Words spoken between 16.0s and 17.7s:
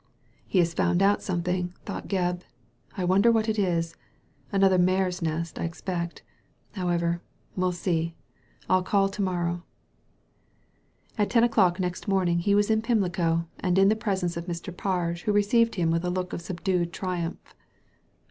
a look of subdued triumph.